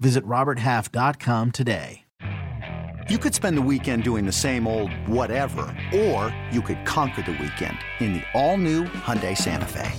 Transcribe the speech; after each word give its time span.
Visit 0.00 0.24
RobertHalf.com 0.24 1.50
today. 1.52 2.04
You 3.10 3.18
could 3.18 3.34
spend 3.34 3.58
the 3.58 3.62
weekend 3.62 4.02
doing 4.02 4.24
the 4.24 4.32
same 4.32 4.66
old 4.66 4.90
whatever, 5.06 5.76
or 5.94 6.34
you 6.50 6.62
could 6.62 6.86
conquer 6.86 7.20
the 7.20 7.32
weekend 7.32 7.76
in 8.00 8.14
the 8.14 8.22
all-new 8.32 8.84
Hyundai 8.84 9.36
Santa 9.36 9.66
Fe. 9.66 9.92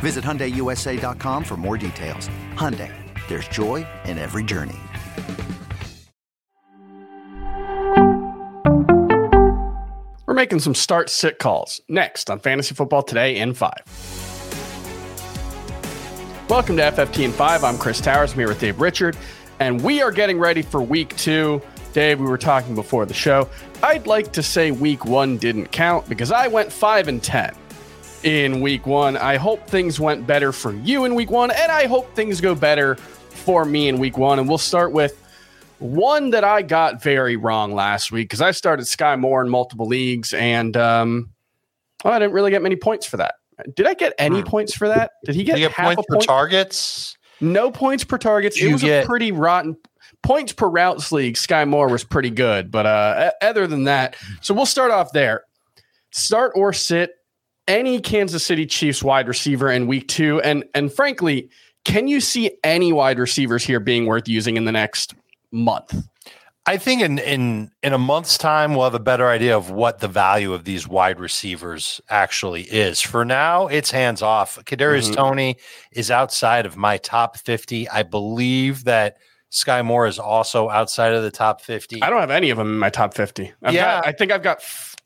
Visit 0.00 0.22
HyundaiUSA.com 0.22 1.42
for 1.42 1.56
more 1.56 1.78
details. 1.78 2.28
Hyundai, 2.52 2.92
there's 3.28 3.48
joy 3.48 3.86
in 4.04 4.18
every 4.18 4.44
journey. 4.44 4.76
We're 10.26 10.34
making 10.34 10.60
some 10.60 10.74
start 10.74 11.08
sit 11.08 11.38
calls 11.38 11.80
next 11.88 12.28
on 12.28 12.40
Fantasy 12.40 12.74
Football 12.74 13.04
Today 13.04 13.38
in 13.38 13.54
5. 13.54 13.72
Welcome 16.48 16.76
to 16.76 16.82
FFT 16.82 17.24
in 17.24 17.32
5. 17.32 17.64
I'm 17.64 17.76
Chris 17.76 18.00
Towers. 18.00 18.30
I'm 18.30 18.38
here 18.38 18.46
with 18.46 18.60
Dave 18.60 18.80
Richard, 18.80 19.16
and 19.58 19.82
we 19.82 20.00
are 20.00 20.12
getting 20.12 20.38
ready 20.38 20.62
for 20.62 20.80
week 20.80 21.16
two. 21.16 21.60
Dave, 21.92 22.20
we 22.20 22.26
were 22.26 22.38
talking 22.38 22.76
before 22.76 23.04
the 23.04 23.12
show. 23.12 23.50
I'd 23.82 24.06
like 24.06 24.32
to 24.34 24.44
say 24.44 24.70
week 24.70 25.04
one 25.04 25.38
didn't 25.38 25.72
count 25.72 26.08
because 26.08 26.30
I 26.30 26.46
went 26.46 26.70
5 26.70 27.08
and 27.08 27.20
10 27.20 27.52
in 28.22 28.60
week 28.60 28.86
one. 28.86 29.16
I 29.16 29.38
hope 29.38 29.66
things 29.66 29.98
went 29.98 30.24
better 30.24 30.52
for 30.52 30.72
you 30.72 31.04
in 31.04 31.16
week 31.16 31.32
one, 31.32 31.50
and 31.50 31.72
I 31.72 31.88
hope 31.88 32.14
things 32.14 32.40
go 32.40 32.54
better 32.54 32.94
for 32.94 33.64
me 33.64 33.88
in 33.88 33.98
week 33.98 34.16
one. 34.16 34.38
And 34.38 34.48
we'll 34.48 34.56
start 34.56 34.92
with 34.92 35.20
one 35.80 36.30
that 36.30 36.44
I 36.44 36.62
got 36.62 37.02
very 37.02 37.34
wrong 37.34 37.74
last 37.74 38.12
week 38.12 38.28
because 38.28 38.40
I 38.40 38.52
started 38.52 38.86
Skyy 38.86 39.18
Moore 39.18 39.42
in 39.42 39.48
multiple 39.48 39.86
leagues, 39.86 40.32
and 40.32 40.76
um, 40.76 41.30
well, 42.04 42.14
I 42.14 42.20
didn't 42.20 42.34
really 42.34 42.52
get 42.52 42.62
many 42.62 42.76
points 42.76 43.04
for 43.04 43.16
that. 43.16 43.34
Did 43.74 43.86
I 43.86 43.94
get 43.94 44.12
any 44.18 44.40
Hmm. 44.40 44.46
points 44.46 44.74
for 44.74 44.88
that? 44.88 45.12
Did 45.24 45.34
he 45.34 45.44
get, 45.44 45.58
You 45.58 45.64
get 45.68 45.72
half 45.72 45.86
points 45.96 46.04
a 46.10 46.12
per 46.14 46.20
targets. 46.20 47.16
No 47.40 47.70
points 47.70 48.04
per 48.04 48.18
targets. 48.18 48.60
It 48.60 48.72
was 48.72 48.82
get- 48.82 49.04
a 49.04 49.06
pretty 49.06 49.32
rotten 49.32 49.76
points 50.22 50.52
per 50.52 50.68
routes 50.68 51.12
league. 51.12 51.34
Skyy 51.36 51.68
Moore 51.68 51.88
was 51.88 52.04
pretty 52.04 52.30
good, 52.30 52.70
but 52.70 52.86
uh, 52.86 53.30
other 53.42 53.66
than 53.66 53.84
that, 53.84 54.16
so 54.40 54.52
we'll 54.54 54.66
start 54.66 54.90
off 54.90 55.12
there. 55.12 55.44
Start 56.12 56.52
or 56.54 56.72
sit 56.72 57.10
any 57.68 58.00
Kansas 58.00 58.44
City 58.44 58.64
Chiefs 58.66 59.02
wide 59.02 59.28
receiver 59.28 59.70
in 59.70 59.86
week 59.86 60.08
two, 60.08 60.40
and 60.42 60.64
and 60.74 60.92
frankly, 60.92 61.50
can 61.84 62.08
you 62.08 62.20
see 62.20 62.50
any 62.64 62.92
wide 62.92 63.18
receivers 63.18 63.64
here 63.64 63.80
being 63.80 64.06
worth 64.06 64.28
using 64.28 64.56
in 64.56 64.64
the 64.64 64.72
next 64.72 65.14
month? 65.52 65.94
I 66.68 66.78
think 66.78 67.00
in 67.00 67.18
in 67.18 67.70
in 67.82 67.92
a 67.92 67.98
month's 67.98 68.36
time 68.36 68.74
we'll 68.74 68.84
have 68.84 68.94
a 68.94 68.98
better 68.98 69.28
idea 69.28 69.56
of 69.56 69.70
what 69.70 70.00
the 70.00 70.08
value 70.08 70.52
of 70.52 70.64
these 70.64 70.88
wide 70.88 71.20
receivers 71.20 72.00
actually 72.10 72.62
is. 72.62 73.00
For 73.00 73.24
now, 73.24 73.68
it's 73.68 73.92
hands 73.92 74.20
off. 74.20 74.58
Kadarius 74.64 75.10
Mhm. 75.10 75.16
Toney 75.16 75.56
is 75.92 76.10
outside 76.10 76.66
of 76.66 76.76
my 76.76 76.96
top 76.98 77.36
fifty. 77.38 77.88
I 77.88 78.02
believe 78.02 78.82
that 78.84 79.16
Skyy 79.52 79.84
Moore 79.84 80.08
is 80.08 80.18
also 80.18 80.68
outside 80.68 81.12
of 81.14 81.22
the 81.22 81.30
top 81.30 81.60
fifty. 81.60 82.02
I 82.02 82.10
don't 82.10 82.20
have 82.20 82.32
any 82.32 82.50
of 82.50 82.58
them 82.58 82.68
in 82.68 82.78
my 82.80 82.90
top 82.90 83.14
fifty. 83.14 83.52
I've 83.62 83.72
Yeah. 83.72 84.00
got, 84.00 84.06
I 84.08 84.12
think 84.12 84.32
I've 84.32 84.42
got 84.42 84.60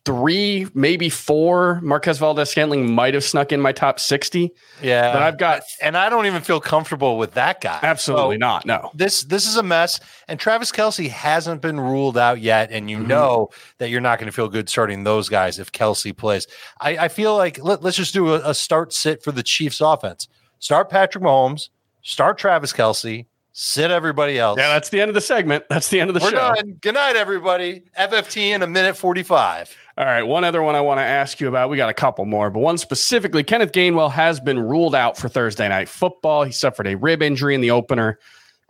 three, 0.05 0.67
maybe 0.75 1.09
four. 1.11 1.81
Marquez 1.83 2.19
Valdes 2.19 2.49
Scantling 2.51 2.91
might 2.93 3.15
have 3.15 3.23
snuck 3.25 3.53
in 3.53 3.61
my 3.61 3.73
top 3.73 4.01
sixty, 4.01 4.51
yeah, 4.83 5.13
but 5.13 5.23
I've 5.23 5.39
got 5.39 5.63
and 5.83 5.97
I 5.97 6.09
don't 6.09 6.27
even 6.27 6.43
feel 6.43 6.61
comfortable 6.61 7.19
with 7.19 7.35
that 7.35 7.61
guy. 7.61 7.79
absolutely 7.83 8.37
So- 8.37 8.39
not. 8.39 8.65
No. 8.67 8.91
this 8.95 9.23
this 9.25 9.47
is 9.47 9.57
a 9.57 9.63
mess 9.63 10.01
and 10.29 10.41
travis 10.41 10.73
kelce 10.73 11.09
hasn't 11.09 11.61
been 11.61 11.79
ruled 11.79 12.17
out 12.17 12.41
yet 12.41 12.71
and 12.71 12.91
you 12.91 12.99
Mhm. 12.99 13.07
know 13.09 13.49
that 13.79 13.91
you're 13.91 14.01
not 14.01 14.19
going 14.19 14.27
to 14.27 14.33
feel 14.33 14.49
good 14.49 14.69
starting 14.69 15.05
those 15.05 15.29
guys 15.29 15.59
if 15.59 15.71
kelce 15.73 16.17
plays 16.17 16.47
i, 16.81 16.97
I 16.97 17.09
feel 17.09 17.37
like 17.37 17.59
let, 17.63 17.85
us 17.85 17.97
just 17.97 18.15
do 18.15 18.35
a, 18.35 18.51
a 18.51 18.55
start 18.55 18.93
sit 18.93 19.23
for 19.23 19.33
the 19.33 19.43
chiefs 19.43 19.81
offense 19.81 20.29
start 20.59 20.89
patrick 20.91 21.23
mahomes 21.25 21.69
start 22.03 22.39
travis 22.39 22.73
kelce 22.73 23.27
sit 23.53 23.91
everybody 23.91 24.39
else 24.39 24.59
Yeah, 24.59 24.69
that's 24.69 24.89
the 24.89 25.01
end 25.01 25.09
of 25.09 25.15
the 25.15 25.21
segment. 25.21 25.65
That's 25.69 25.89
the 25.89 26.01
end 26.01 26.11
of 26.11 26.15
the 26.15 26.21
we're 26.21 26.31
show. 26.31 26.55
done 26.55 26.79
good 26.81 26.95
night 26.95 27.17
everybody 27.17 27.83
fft 27.99 28.37
in 28.37 28.63
a 28.63 28.67
minute 28.67 28.97
45 28.97 29.77
All 29.99 30.05
right, 30.05 30.23
one 30.23 30.45
other 30.45 30.63
one 30.63 30.75
I 30.75 30.81
want 30.81 30.99
to 30.99 31.05
ask 31.05 31.41
you 31.41 31.49
about. 31.49 31.69
We 31.69 31.77
got 31.77 31.91
a 31.91 31.95
couple 31.95 32.25
more, 32.25 32.49
but 32.49 32.61
one 32.61 32.79
specifically, 32.79 33.43
Kenneth 33.45 33.73
Gainwell 33.73 34.11
has 34.11 34.41
been 34.41 34.59
ruled 34.59 34.95
out 34.95 35.19
for 35.19 35.29
Thursday 35.29 35.69
night 35.69 35.89
football. 35.89 36.43
He 36.45 36.53
suffered 36.53 36.87
a 36.87 36.97
rib 36.97 37.23
injury 37.23 37.55
in 37.55 37.61
the 37.61 37.71
opener. 37.71 38.19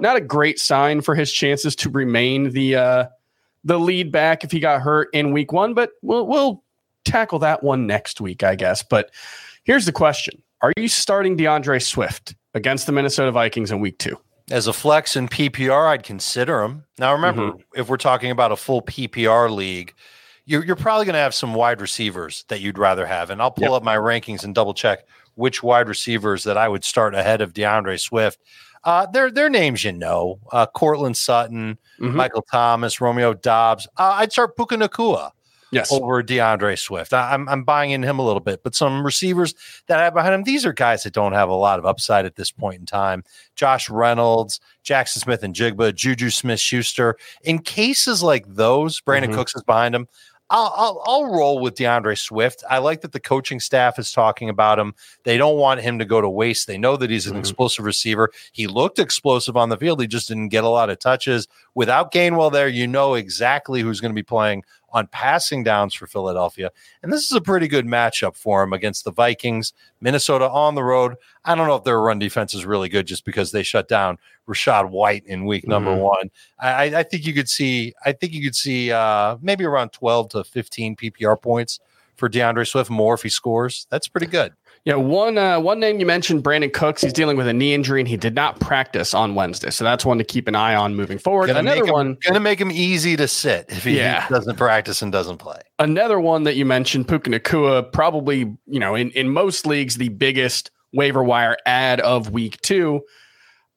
Not 0.00 0.16
a 0.16 0.20
great 0.20 0.58
sign 0.58 1.02
for 1.02 1.14
his 1.14 1.30
chances 1.30 1.76
to 1.76 1.90
remain 1.90 2.50
the 2.50 2.74
uh, 2.74 3.06
the 3.64 3.78
lead 3.78 4.10
back 4.10 4.42
if 4.42 4.50
he 4.50 4.58
got 4.58 4.80
hurt 4.80 5.08
in 5.12 5.32
week 5.32 5.52
one, 5.52 5.74
but 5.74 5.90
we'll 6.02 6.26
we'll 6.26 6.64
tackle 7.04 7.38
that 7.40 7.62
one 7.62 7.86
next 7.86 8.20
week, 8.20 8.42
I 8.42 8.54
guess. 8.56 8.82
But 8.82 9.10
here's 9.64 9.84
the 9.84 9.92
question: 9.92 10.42
Are 10.62 10.72
you 10.76 10.88
starting 10.88 11.36
D'Andre 11.36 11.78
Swift 11.78 12.34
against 12.54 12.86
the 12.86 12.92
Minnesota 12.92 13.30
Vikings 13.30 13.70
in 13.70 13.80
week 13.80 13.98
two? 13.98 14.18
As 14.50 14.66
a 14.66 14.72
flex 14.72 15.14
in 15.16 15.28
ppr 15.28 15.88
i'd 15.88 16.02
consider 16.02 16.62
him 16.62 16.84
now 16.98 17.12
remember 17.12 17.52
if 17.74 17.88
we're 17.88 17.96
talking 17.96 18.30
about 18.32 18.50
a 18.52 18.56
full 18.56 18.82
ppr 18.82 19.48
league 19.50 19.94
you're, 20.46 20.64
you're 20.64 20.74
probably 20.76 21.04
going 21.04 21.12
to 21.14 21.20
have 21.20 21.34
some 21.34 21.54
wide 21.54 21.80
receivers 21.80 22.44
that 22.48 22.60
you'd 22.60 22.78
rather 22.78 23.06
have. 23.06 23.30
And 23.30 23.40
I'll 23.40 23.52
pull 23.52 23.64
Yep. 23.66 23.72
up 23.72 23.82
my 23.84 23.94
rankings 23.94 24.42
and 24.42 24.52
double 24.54 24.74
check 24.74 25.00
which 25.36 25.62
wide 25.62 25.86
receivers 25.88 26.42
that 26.44 26.56
I 26.58 26.66
would 26.68 26.82
start 26.82 27.14
ahead 27.14 27.40
of 27.40 27.52
D'Andre 27.54 27.96
Swift. 27.98 28.40
Uh, 28.82 29.06
they're, 29.12 29.30
they're 29.30 29.50
names 29.50 29.84
you 29.84 29.92
know 29.92 30.40
uh, 30.50 30.66
Courtland 30.66 31.16
Sutton, 31.16 31.78
Mhm. 32.00 32.14
Michael 32.14 32.42
Thomas, 32.50 33.00
Romeo 33.00 33.32
Doubs. 33.34 33.86
Uh, 33.96 34.14
I'd 34.16 34.32
start 34.32 34.56
Puka 34.56 34.74
Nacua 34.76 35.30
Yes. 35.72 35.92
over 35.92 36.22
D'Andre 36.22 36.74
Swift. 36.76 37.12
I, 37.12 37.32
I'm, 37.32 37.48
I'm 37.48 37.62
buying 37.64 37.92
in 37.92 38.02
him 38.02 38.18
a 38.18 38.24
little 38.24 38.40
bit, 38.40 38.62
but 38.64 38.74
some 38.74 39.04
receivers 39.04 39.54
that 39.86 40.00
I 40.00 40.04
have 40.04 40.14
behind 40.14 40.34
him, 40.34 40.42
these 40.44 40.66
are 40.66 40.72
guys 40.72 41.02
that 41.04 41.12
don't 41.12 41.32
have 41.32 41.48
a 41.48 41.54
lot 41.54 41.78
of 41.78 41.86
upside 41.86 42.26
at 42.26 42.36
this 42.36 42.50
point 42.50 42.80
in 42.80 42.86
time. 42.86 43.22
Josh 43.54 43.88
Reynolds, 43.88 44.58
Jaxon 44.84 45.18
Smith-Njigba, 45.18 45.94
Juju 45.94 46.30
Smith 46.30 46.60
Schuster. 46.60 47.16
In 47.44 47.58
cases 47.60 48.22
like 48.22 48.44
those, 48.48 49.00
Brandin 49.00 49.28
Mhm. 49.30 49.34
Cooks 49.34 49.54
is 49.54 49.62
behind 49.62 49.94
him. 49.94 50.08
I'll, 50.52 50.72
I'll, 50.76 51.02
I'll 51.04 51.24
roll 51.32 51.60
with 51.60 51.76
D'Andre 51.76 52.16
Swift. 52.16 52.64
I 52.68 52.78
like 52.78 53.02
that 53.02 53.12
the 53.12 53.20
coaching 53.20 53.60
staff 53.60 54.00
is 54.00 54.10
talking 54.10 54.48
about 54.48 54.80
him. 54.80 54.96
They 55.22 55.36
don't 55.38 55.56
want 55.58 55.80
him 55.80 56.00
to 56.00 56.04
go 56.04 56.20
to 56.20 56.28
waste. 56.28 56.66
They 56.66 56.76
know 56.76 56.96
that 56.96 57.08
he's 57.08 57.28
an 57.28 57.36
Mhm. 57.36 57.38
explosive 57.38 57.84
receiver. 57.84 58.32
He 58.50 58.66
looked 58.66 58.98
explosive 58.98 59.56
on 59.56 59.68
the 59.68 59.76
field. 59.76 60.00
He 60.00 60.08
just 60.08 60.26
didn't 60.26 60.48
get 60.48 60.64
a 60.64 60.68
lot 60.68 60.90
of 60.90 60.98
touches. 60.98 61.46
Without 61.74 62.12
Gainwell 62.12 62.52
there, 62.52 62.68
you 62.68 62.86
know 62.86 63.14
exactly 63.14 63.80
who's 63.80 64.00
going 64.00 64.10
to 64.12 64.14
be 64.14 64.22
playing 64.22 64.64
on 64.92 65.06
passing 65.06 65.62
downs 65.62 65.94
for 65.94 66.06
Philadelphia. 66.08 66.70
And 67.02 67.12
this 67.12 67.24
is 67.24 67.32
a 67.32 67.40
pretty 67.40 67.68
good 67.68 67.86
matchup 67.86 68.36
for 68.36 68.62
him 68.62 68.72
against 68.72 69.04
the 69.04 69.12
Vikings, 69.12 69.72
Minnesota 70.00 70.50
on 70.50 70.74
the 70.74 70.82
road. 70.82 71.14
I 71.44 71.54
don't 71.54 71.68
know 71.68 71.76
if 71.76 71.84
their 71.84 72.00
run 72.00 72.18
defense 72.18 72.54
is 72.54 72.66
really 72.66 72.88
good 72.88 73.06
just 73.06 73.24
because 73.24 73.52
they 73.52 73.62
shut 73.62 73.86
down 73.86 74.18
Rachaad 74.48 74.90
White 74.90 75.24
in 75.26 75.44
week 75.46 75.66
number 75.68 75.92
Mhm. 75.92 76.00
one. 76.00 76.30
I, 76.58 76.84
I 76.96 77.02
think 77.04 77.24
you 77.24 77.32
could 77.32 77.48
see, 77.48 77.94
I 78.04 78.10
think 78.12 78.32
you 78.32 78.42
could 78.42 78.56
see 78.56 78.90
uh, 78.90 79.36
maybe 79.40 79.64
around 79.64 79.90
12 79.92 80.30
to 80.30 80.42
15 80.44 80.96
PPR 80.96 81.40
points 81.40 81.78
for 82.16 82.28
D'Andre 82.28 82.64
Swift 82.64 82.90
more 82.90 83.14
if 83.14 83.22
he 83.22 83.28
scores. 83.28 83.86
That's 83.90 84.08
pretty 84.08 84.26
good. 84.26 84.52
Yeah, 84.86 84.94
one 84.94 85.36
uh, 85.36 85.60
one 85.60 85.78
name 85.78 86.00
you 86.00 86.06
mentioned, 86.06 86.42
Brandin 86.42 86.72
Cooks. 86.72 87.02
He's 87.02 87.12
dealing 87.12 87.36
with 87.36 87.46
a 87.46 87.52
knee 87.52 87.74
injury 87.74 88.00
and 88.00 88.08
he 88.08 88.16
did 88.16 88.34
not 88.34 88.58
practice 88.60 89.12
on 89.12 89.34
Wednesday, 89.34 89.68
so 89.70 89.84
that's 89.84 90.06
one 90.06 90.16
to 90.18 90.24
keep 90.24 90.48
an 90.48 90.54
eye 90.54 90.74
on 90.74 90.94
moving 90.94 91.18
forward. 91.18 91.48
Gonna 91.48 91.58
another 91.58 91.84
him, 91.84 91.92
one, 91.92 92.16
gonna 92.26 92.40
make 92.40 92.58
him 92.58 92.70
easy 92.70 93.14
to 93.16 93.28
sit 93.28 93.66
if 93.68 93.84
he 93.84 93.98
Yeah. 93.98 94.26
doesn't 94.28 94.56
practice 94.56 95.02
and 95.02 95.12
doesn't 95.12 95.36
play. 95.36 95.60
another 95.78 96.18
one 96.18 96.44
that 96.44 96.56
you 96.56 96.64
mentioned, 96.64 97.08
Puka 97.08 97.28
Nacua, 97.30 97.92
probably 97.92 98.38
you 98.66 98.80
know 98.80 98.94
in 98.94 99.10
in 99.10 99.28
most 99.28 99.66
leagues 99.66 99.96
the 99.96 100.08
biggest 100.08 100.70
waiver 100.94 101.22
wire 101.22 101.58
ad 101.66 102.00
of 102.00 102.30
week 102.30 102.58
two. 102.62 103.02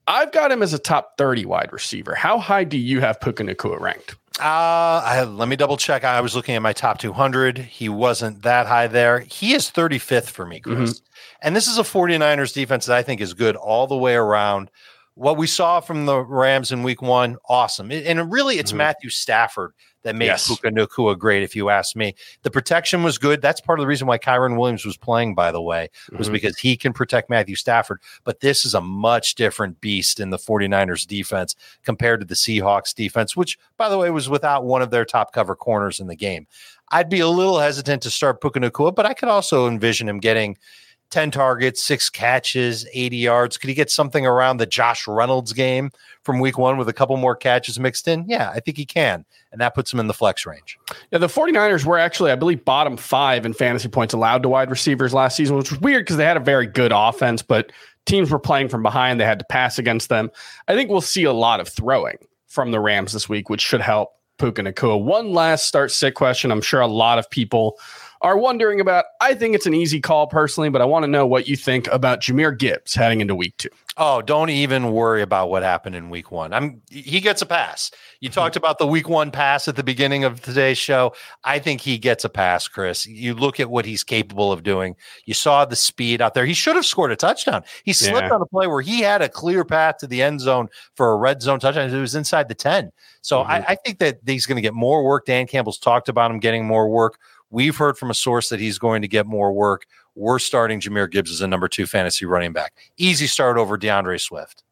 I've 0.08 0.32
got 0.32 0.52
him 0.54 0.62
as 0.64 0.74
a 0.74 0.80
top 0.80 1.18
thirty 1.18 1.46
wide 1.46 1.72
receiver. 1.74 2.16
How 2.16 2.40
high 2.40 2.64
do 2.64 2.78
you 2.78 3.02
have 3.02 3.20
Puka 3.20 3.44
Nacua 3.44 3.80
ranked? 3.80 4.16
Uh, 4.40 5.02
I, 5.06 5.24
let 5.24 5.48
me 5.48 5.56
double 5.56 5.78
check. 5.78 6.04
I 6.04 6.20
was 6.22 6.36
looking 6.36 6.56
at 6.56 6.62
my 6.62 6.74
top 6.74 6.98
200. 6.98 7.58
He 7.60 7.88
wasn't 7.88 8.42
that 8.42 8.66
high 8.66 8.88
there. 8.88 9.20
He 9.20 9.54
is 9.54 9.70
35th 9.70 10.30
for 10.30 10.46
me, 10.46 10.60
Chris. 10.60 11.02
And 11.42 11.56
this 11.56 11.68
is 11.68 11.78
a 11.78 11.84
49ers 11.84 12.54
defense 12.54 12.88
that 12.88 12.98
I 12.98 13.04
think 13.04 13.22
is 13.22 13.34
good 13.36 13.56
all 13.56 13.86
the 13.86 13.96
way 13.98 14.16
around. 14.16 14.72
What 15.16 15.38
we 15.38 15.46
saw 15.46 15.80
from 15.80 16.06
the 16.06 16.20
Rams 16.20 16.72
in 16.72 16.82
week 16.82 17.02
one, 17.02 17.38
awesome. 17.48 17.92
And 17.92 18.32
really, 18.32 18.58
it's 18.58 18.72
mm-hmm. 18.72 18.80
Matthew 18.80 19.10
Stafford 19.12 19.74
that 20.02 20.16
made 20.16 20.26
yes. 20.26 20.48
Puka 20.48 20.70
Nacua 20.70 21.18
great, 21.18 21.44
if 21.44 21.56
you 21.56 21.70
ask 21.70 21.96
me. 21.96 22.16
The 22.42 22.52
protection 22.52 23.04
was 23.04 23.18
good. 23.18 23.42
That's 23.42 23.62
part 23.62 23.80
of 23.80 23.84
the 23.84 23.88
reason 23.88 24.08
why 24.08 24.18
Kyren 24.18 24.58
Williams 24.58 24.86
was 24.86 24.98
playing, 24.98 25.36
by 25.36 25.52
the 25.52 25.62
way, 25.62 25.90
was 26.12 26.28
mm-hmm. 26.28 26.34
because 26.34 26.58
he 26.58 26.76
can 26.76 26.94
protect 26.94 27.30
Matthew 27.30 27.56
Stafford. 27.56 28.02
But 28.24 28.40
this 28.40 28.66
is 28.66 28.74
a 28.74 28.82
much 28.82 29.36
different 29.36 29.80
beast 29.80 30.20
in 30.20 30.30
the 30.30 30.38
49ers 30.38 31.08
defense 31.08 31.56
compared 31.84 32.20
to 32.20 32.26
the 32.26 32.36
Seahawks 32.36 32.94
defense, 32.94 33.38
which, 33.38 33.58
by 33.78 33.90
the 33.90 33.98
way, 33.98 34.10
was 34.10 34.30
without 34.30 34.66
one 34.66 34.82
of 34.82 34.90
their 34.90 35.06
top 35.06 35.32
cover 35.32 35.56
corners 35.56 36.00
in 36.00 36.08
the 36.08 36.16
game. 36.16 36.48
I'd 36.90 37.10
be 37.10 37.22
a 37.22 37.28
little 37.28 37.60
hesitant 37.60 38.02
to 38.04 38.10
start 38.10 38.42
Puka 38.42 38.60
Nacua, 38.60 38.94
but 38.94 39.06
I 39.06 39.14
could 39.14 39.30
also 39.30 39.68
envision 39.68 40.10
him 40.10 40.20
getting– 40.20 40.58
10 41.14 41.30
targets, 41.30 41.80
six 41.80 42.10
catches, 42.10 42.88
80 42.92 43.18
yards. 43.18 43.58
Could 43.60 43.68
he 43.68 43.76
get 43.76 43.92
something 43.92 44.26
around 44.26 44.58
the 44.58 44.66
Josh 44.66 45.08
Reynolds 45.08 45.54
game 45.54 45.92
from 46.24 46.40
week 46.40 46.58
one 46.58 46.76
with 46.76 46.90
a 46.90 46.94
couple 46.94 47.16
more 47.18 47.36
catches 47.36 47.80
mixed 47.80 48.08
in? 48.08 48.26
Yeah, 48.28 48.50
I 48.50 48.60
think 48.60 48.78
he 48.78 48.86
can. 48.86 49.24
And 49.52 49.62
that 49.62 49.76
puts 49.76 49.94
him 49.94 50.00
in 50.00 50.08
the 50.08 50.14
flex 50.16 50.44
range. 50.48 50.80
Yeah, 51.12 51.20
the 51.20 51.28
49ers 51.28 51.86
were 51.86 52.00
actually, 52.00 52.32
I 52.32 52.36
believe, 52.36 52.66
bottom 52.66 52.98
five 52.98 53.46
in 53.46 53.54
fantasy 53.54 53.90
points 53.90 54.16
allowed 54.16 54.42
to 54.42 54.50
wide 54.50 54.72
receivers 54.72 55.14
last 55.14 55.36
season, 55.38 55.56
which 55.56 55.70
was 55.70 55.80
weird 55.82 56.04
because 56.04 56.18
they 56.18 56.26
had 56.26 56.36
a 56.36 56.40
very 56.40 56.66
good 56.66 56.92
offense, 56.92 57.44
but 57.44 57.72
teams 58.08 58.32
were 58.32 58.40
playing 58.40 58.70
from 58.70 58.82
behind. 58.82 59.20
They 59.20 59.26
had 59.26 59.38
to 59.38 59.46
pass 59.46 59.78
against 59.78 60.10
them. 60.10 60.32
I 60.68 60.74
think 60.74 60.90
we'll 60.90 61.00
see 61.00 61.26
a 61.26 61.34
lot 61.34 61.60
of 61.60 61.68
throwing 61.68 62.18
from 62.48 62.72
the 62.72 62.80
Rams 62.80 63.14
this 63.14 63.30
week, 63.30 63.52
which 63.52 63.62
should 63.62 63.82
help 63.82 64.10
Puka 64.40 64.64
Nacua. 64.64 65.00
One 65.00 65.32
last 65.32 65.68
start 65.68 65.92
sit 65.92 66.16
question. 66.16 66.52
I'm 66.52 66.62
sure 66.62 66.82
a 66.82 66.88
lot 66.88 67.20
of 67.20 67.30
people 67.30 67.78
are 68.24 68.38
wondering 68.38 68.80
about. 68.80 69.06
I 69.22 69.36
think 69.36 69.54
it's 69.54 69.66
an 69.66 69.74
easy 69.74 70.00
call 70.00 70.28
personally, 70.28 70.70
but 70.70 70.82
I 70.82 70.86
want 70.86 71.04
to 71.04 71.08
know 71.08 71.28
what 71.28 71.48
you 71.48 71.56
think 71.56 71.88
about 71.88 72.22
Jahmyr 72.22 72.58
Gibbs 72.58 72.96
heading 72.96 73.22
into 73.22 73.36
week 73.36 73.56
two. 73.58 73.70
Oh, 73.96 74.24
don't 74.24 74.50
even 74.50 74.92
worry 74.92 75.22
about 75.22 75.52
what 75.52 75.62
happened 75.62 75.96
in 75.96 76.10
week 76.10 76.32
one. 76.32 76.52
I'm 76.52 76.82
he 76.90 77.20
gets 77.20 77.44
a 77.44 77.46
pass. 77.46 77.92
You 78.22 78.30
mm-hmm. 78.30 78.34
talked 78.34 78.56
about 78.56 78.80
the 78.80 78.88
week 78.88 79.08
one 79.08 79.30
pass 79.30 79.68
at 79.68 79.76
the 79.76 79.84
beginning 79.84 80.24
of 80.24 80.42
today's 80.42 80.80
show. 80.80 81.14
I 81.44 81.60
think 81.60 81.82
he 81.82 82.00
gets 82.00 82.24
a 82.24 82.30
pass, 82.30 82.68
Chris. 82.68 83.06
You 83.06 83.36
look 83.36 83.60
at 83.60 83.70
what 83.70 83.86
he's 83.86 84.04
capable 84.04 84.52
of 84.52 84.64
doing. 84.64 84.96
You 85.26 85.36
saw 85.36 85.66
the 85.66 85.76
speed 85.76 86.22
out 86.22 86.34
there. 86.34 86.46
He 86.46 86.56
should 86.56 86.76
have 86.76 86.88
scored 86.88 87.12
a 87.12 87.16
touchdown. 87.16 87.64
He 87.84 87.94
slipped 87.94 88.28
yeah. 88.28 88.34
on 88.34 88.42
a 88.42 88.48
play 88.48 88.66
where 88.66 88.82
he 88.82 89.02
had 89.02 89.22
a 89.22 89.30
clear 89.30 89.64
path 89.64 89.98
to 89.98 90.08
the 90.08 90.24
end 90.24 90.42
zone 90.42 90.70
for 90.96 91.12
a 91.12 91.18
red 91.18 91.44
zone 91.44 91.60
touchdown. 91.60 91.94
It 91.94 92.02
was 92.02 92.16
inside 92.16 92.48
the 92.48 92.56
10. 92.56 92.92
So 93.22 93.42
mm-hmm. 93.42 93.52
I, 93.52 93.66
I 93.70 93.76
think 93.76 94.00
that 94.00 94.20
he's 94.26 94.48
going 94.48 94.56
to 94.56 94.62
get 94.62 94.74
more 94.74 95.04
work. 95.04 95.28
Dan 95.28 95.46
Campbell's 95.46 95.78
talked 95.78 96.10
about 96.10 96.32
him 96.32 96.40
getting 96.40 96.66
more 96.66 96.90
work. 96.90 97.20
We've 97.54 97.78
heard 97.78 98.00
from 98.00 98.10
a 98.10 98.16
source 98.16 98.50
that 98.50 98.60
he's 98.60 98.80
going 98.80 99.04
to 99.04 99.08
get 99.08 99.28
more 99.28 99.54
work. 99.54 99.86
We're 100.16 100.40
starting 100.40 100.80
Jahmyr 100.80 101.10
Gibbs 101.10 101.30
as 101.30 101.40
a 101.42 101.48
number 101.48 101.68
two 101.68 101.86
fantasy 101.86 102.26
running 102.26 102.52
back. 102.52 102.74
Easy 102.98 103.28
start 103.28 103.58
over 103.58 103.78
D'Andre 103.78 104.18
Swift. 104.18 104.64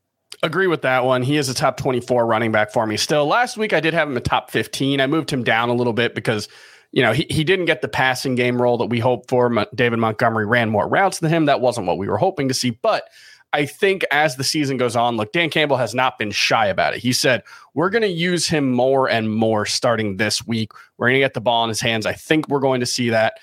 Agree 0.41 0.65
with 0.65 0.81
that 0.81 1.05
one. 1.05 1.21
He 1.21 1.37
is 1.37 1.47
a 1.47 1.53
top 1.53 1.77
24 1.77 2.25
running 2.25 2.51
back 2.51 2.73
for 2.73 2.87
me 2.87 2.97
still. 2.97 3.27
Last 3.27 3.55
week, 3.55 3.71
I 3.71 3.81
did 3.81 3.93
have 3.93 4.09
him 4.09 4.17
a 4.17 4.21
top 4.21 4.49
15. 4.49 4.99
I 4.99 5.05
moved 5.05 5.29
him 5.29 5.43
down 5.43 5.69
a 5.69 5.75
little 5.75 5.93
bit 5.93 6.15
because, 6.15 6.49
you 6.91 7.03
know, 7.03 7.13
he, 7.13 7.27
he 7.29 7.43
didn't 7.43 7.65
get 7.65 7.83
the 7.83 7.87
passing 7.87 8.33
game 8.33 8.59
role 8.59 8.79
that 8.79 8.87
we 8.87 8.97
hoped 8.97 9.29
for. 9.29 9.67
David 9.75 9.99
Montgomery 9.99 10.47
ran 10.47 10.71
more 10.71 10.87
routes 10.87 11.19
than 11.19 11.29
him. 11.29 11.45
That 11.45 11.61
wasn't 11.61 11.85
what 11.85 11.99
we 11.99 12.07
were 12.07 12.17
hoping 12.17 12.47
to 12.47 12.55
see. 12.55 12.71
But 12.71 13.03
I 13.53 13.65
think 13.65 14.05
as 14.11 14.37
the 14.37 14.43
season 14.43 14.77
goes 14.77 14.95
on, 14.95 15.17
look, 15.17 15.33
Dan 15.33 15.49
Campbell 15.49 15.77
has 15.77 15.93
not 15.93 16.17
been 16.17 16.31
shy 16.31 16.67
about 16.67 16.93
it. 16.93 17.01
He 17.01 17.11
said, 17.11 17.43
we're 17.73 17.89
going 17.89 18.01
to 18.03 18.07
use 18.07 18.47
him 18.47 18.71
more 18.71 19.09
and 19.09 19.33
more 19.33 19.65
starting 19.65 20.17
this 20.17 20.45
week. 20.47 20.71
We're 20.97 21.07
going 21.07 21.15
to 21.15 21.19
get 21.19 21.33
the 21.33 21.41
ball 21.41 21.63
in 21.65 21.69
his 21.69 21.81
hands. 21.81 22.05
I 22.05 22.13
think 22.13 22.47
we're 22.47 22.59
going 22.59 22.79
to 22.79 22.85
see 22.85 23.09
that. 23.09 23.39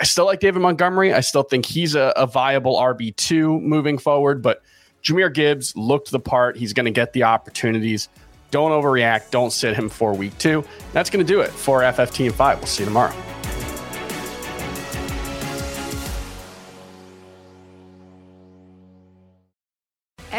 I 0.00 0.04
still 0.04 0.26
like 0.26 0.40
David 0.40 0.60
Montgomery. 0.60 1.14
I 1.14 1.20
still 1.20 1.42
think 1.42 1.64
he's 1.64 1.94
a, 1.94 2.12
a 2.16 2.26
viable 2.26 2.76
RB2 2.76 3.62
moving 3.62 3.98
forward, 3.98 4.42
but 4.42 4.62
Jahmyr 5.02 5.32
Gibbs 5.32 5.74
looked 5.76 6.10
the 6.10 6.20
part. 6.20 6.56
He's 6.56 6.72
going 6.72 6.86
to 6.86 6.92
get 6.92 7.12
the 7.12 7.22
opportunities. 7.22 8.08
Don't 8.50 8.70
overreact. 8.70 9.30
Don't 9.30 9.52
sit 9.52 9.74
him 9.74 9.88
for 9.88 10.14
week 10.14 10.36
two. 10.38 10.64
That's 10.92 11.10
going 11.10 11.24
to 11.24 11.32
do 11.32 11.40
it 11.40 11.50
for 11.50 11.80
FFT 11.80 12.26
and 12.26 12.34
five. 12.34 12.58
We'll 12.58 12.66
see 12.66 12.82
you 12.82 12.88
tomorrow. 12.88 13.14